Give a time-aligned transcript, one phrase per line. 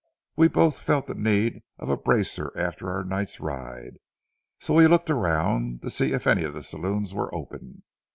[0.35, 3.99] We both felt the need of a bracer after our night's ride,
[4.59, 7.83] so we looked around to see if any saloons were open.